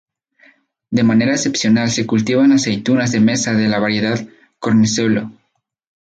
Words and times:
De 0.89 1.03
manera 1.03 1.33
excepcional 1.33 1.91
se 1.91 2.07
cultivan 2.07 2.51
aceitunas 2.51 3.11
de 3.11 3.19
mesa 3.19 3.53
de 3.53 3.67
la 3.67 3.77
variedad 3.77 4.19
cornezuelo. 4.57 5.31